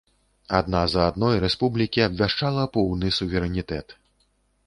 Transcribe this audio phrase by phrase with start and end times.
[0.59, 3.87] Адна за адной рэспублікі абвяшчала поўны суверэнітэт.